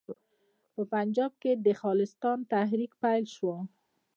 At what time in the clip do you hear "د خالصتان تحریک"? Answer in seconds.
1.65-2.91